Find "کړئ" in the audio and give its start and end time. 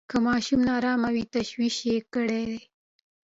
2.13-2.47